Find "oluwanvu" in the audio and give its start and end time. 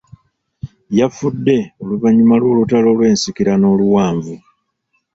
3.73-4.35